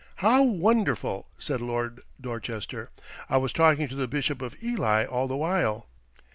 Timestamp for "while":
5.37-5.85